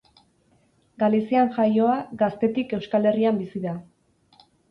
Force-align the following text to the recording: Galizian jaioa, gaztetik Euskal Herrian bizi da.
Galizian 1.03 1.51
jaioa, 1.57 1.99
gaztetik 2.23 2.73
Euskal 2.79 3.07
Herrian 3.13 3.39
bizi 3.45 3.65
da. 3.69 3.77